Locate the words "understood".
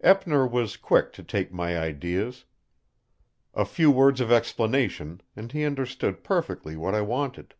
5.64-6.22